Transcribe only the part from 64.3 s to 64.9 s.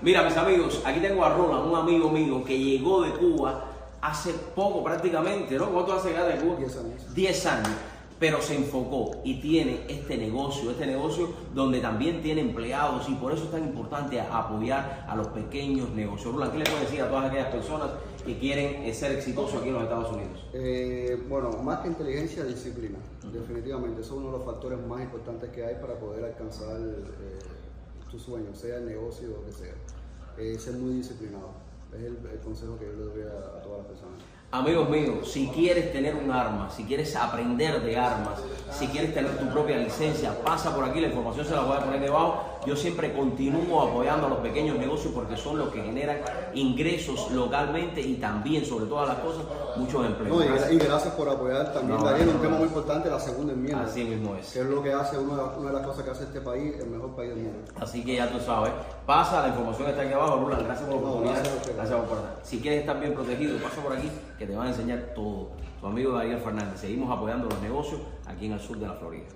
que te van a